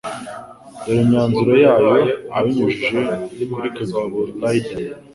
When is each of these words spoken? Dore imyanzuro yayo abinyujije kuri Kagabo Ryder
Dore 0.83 0.99
imyanzuro 1.03 1.51
yayo 1.65 1.91
abinyujije 2.37 2.99
kuri 3.53 3.67
Kagabo 3.77 4.17
Ryder 4.41 4.91